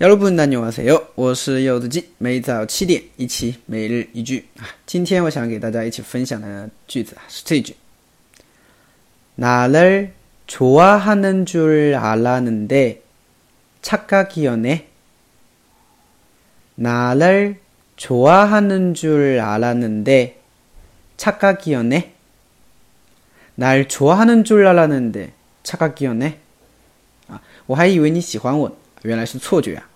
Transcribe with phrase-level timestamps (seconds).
[0.00, 1.08] 여러분 안녕하세요.
[1.14, 2.08] 我是柚子鸡。
[2.18, 4.68] 每早七点一起每日一句啊。
[4.84, 7.74] 今天我想给大家一起分享的句子啊是这句：
[9.36, 10.12] 나를
[10.46, 13.02] 좋아하는 줄 알았는데
[13.82, 14.86] 착각이었네.
[16.74, 17.56] 나를
[17.96, 20.36] 좋아하는 줄 알았는데
[21.16, 22.12] 착각이었네.
[23.54, 25.32] 날 좋아하는 줄 알았는데
[25.62, 26.38] 착각이었네.
[27.28, 28.70] 啊，我还以为你喜欢我，
[29.02, 29.88] 原来是错觉啊。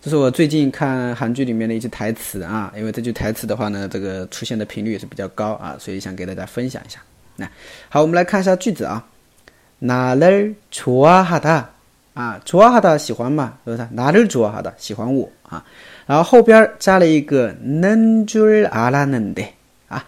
[0.00, 7.00] 这是我最近看韩剧里面的一句台词啊，因为这句台词的话呢，这个出现的频率也是比较高啊，所以想给大家分享一下。
[7.34, 7.44] 那
[7.88, 9.04] 好，我们来看一下句子啊，
[9.80, 11.64] 나를좋아하 다，
[12.14, 13.82] 啊，좋아하 다， 喜欢嘛，是不是？
[13.92, 15.64] 나를좋아하 다， 喜欢我啊，
[16.06, 19.48] 然后后边加了一个는줄알았는 데，
[19.88, 20.04] 啊，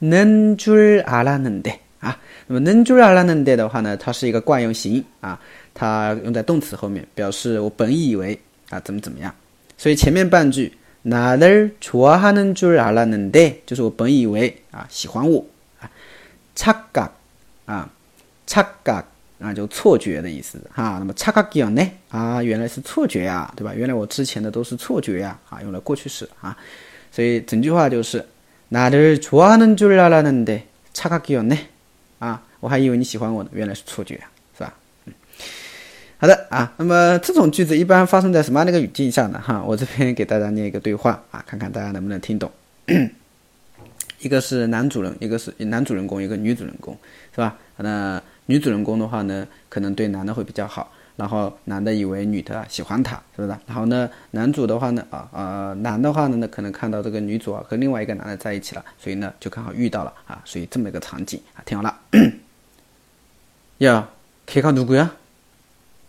[0.00, 2.18] 는줄알았는 데， 啊，
[2.48, 5.38] 那么는줄알았는 데的话呢，它是一个惯用型啊，
[5.72, 8.36] 它用在动词后面，表示我本以为。
[8.70, 9.32] 啊，怎么怎么样？
[9.78, 10.72] 所以前面半句
[11.04, 15.46] 나를좋아하는줄알았는 데， 就是我本以为啊喜欢我
[15.80, 15.88] 啊，
[16.56, 17.12] 착각
[17.66, 17.88] 啊，
[18.46, 19.04] 착각
[19.38, 20.96] 啊，就错觉的意思哈。
[20.98, 23.72] 那么착각이었네啊，原来是错觉呀，对吧？
[23.74, 26.56] 原来我之前的都是错觉呀啊，用了过去式啊。
[27.12, 28.26] 所以整句话就是
[28.70, 31.58] 나를좋아하는줄알았는데착각이었네
[32.18, 34.28] 啊，我还以为你喜欢我呢，原来是错觉呀。
[36.20, 39.38] 好的啊，那么这种句子一般发生在什么样的一个语境下呢？
[39.38, 42.50] 哈，我这边给大家念一个对话啊，看看大家能不能听懂。
[44.20, 46.96] 一个是男主人，一个是男主人公，一个女主人公，
[47.34, 47.56] 是吧？
[47.76, 53.48] 那女主人公的话呢，可能对男的会比较好，然后男的以为女的喜欢他，是不是？
[53.66, 61.94] 然后呢，男主的话呢，啊啊，男的话呢，那可能看到这个女主啊和另外一个男的在一起了，所以呢就刚好遇到了啊，所以这么一个场景啊，听好了。
[63.78, 64.08] 呀，
[64.46, 65.10] 걔가누구야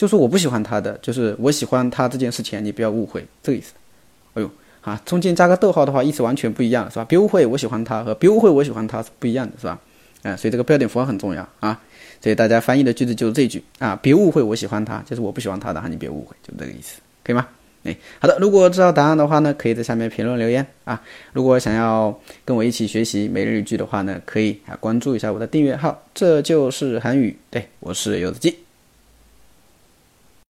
[0.00, 3.74] 就是我不喜欢他的，就是我喜欢他这件事情，你不要误会这个意思。
[4.32, 4.50] 哎呦，
[4.80, 7.04] 啊，中间加个逗号的话，意思完全不一样，是吧？
[7.04, 9.78] 别误会，我喜欢他和别误会我喜欢他是不一样的，是吧？
[10.22, 11.78] 啊，所以这个标点符号很重要啊。
[12.22, 17.46] 所以大家翻译的句子就是这句啊，别误会我喜欢他，就是我不喜欢他的哈，你别误会，就这个意思，可以吗？
[17.84, 20.98] 哎，好的，如果知道答案的话呢，可以在下面评论留言啊。
[21.34, 28.56] 如果想要跟我一起学习每日语句的话呢，可以啊关注一下我的订阅号，这就是韩语，对我是柚子鸡。